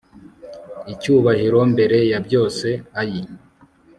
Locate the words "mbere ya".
1.73-2.19